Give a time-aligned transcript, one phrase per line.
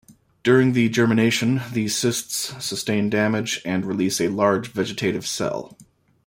[0.41, 5.77] During the germination, the cysts sustain damage and release a large vegetative cell.